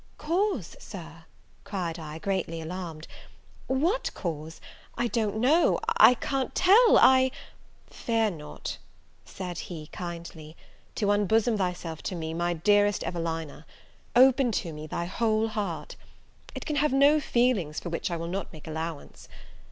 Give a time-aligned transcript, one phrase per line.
[0.17, 1.25] "Cause, Sir!"
[1.63, 3.07] cried I, greatly alarmed,
[3.67, 4.59] "what cause?
[4.97, 7.29] I don't know, I can't tell I"
[7.91, 8.79] "Fear not,"
[9.25, 10.57] said he, kindly,
[10.95, 13.63] "to unbosom thyself to me, my dearest Evelina;
[14.15, 15.95] open to me thy whole heart,
[16.55, 19.29] it can have no feelings for which I will not make allowance.